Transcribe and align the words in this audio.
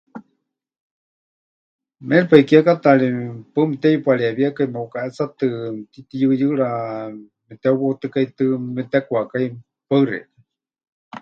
Méripai 2.09 2.39
kiekátaari 2.49 3.07
paɨ 3.53 3.63
mepɨteyupareewíekai, 3.69 4.67
meʼukaʼetsatɨ, 4.73 5.45
mɨtitiyɨyɨɨra 5.75 6.69
meteuwautɨkaitɨ́ 7.47 8.47
mepɨtekwakái. 8.75 9.45
Paɨ 9.87 10.01
xeikɨ́a. 10.09 10.29